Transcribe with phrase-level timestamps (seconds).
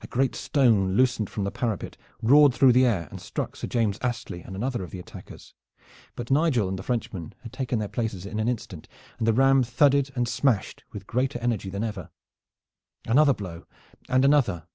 [0.00, 3.98] A great stone loosened from the parapet roared through the air and struck Sir James
[4.00, 5.52] Astley and another of the attackers,
[6.16, 8.88] but Nigel and the Frenchman had taken their places in an instant,
[9.18, 12.08] and the ram thudded and smashed with greater energy than ever.
[13.06, 13.66] Another blow
[14.08, 14.68] and another!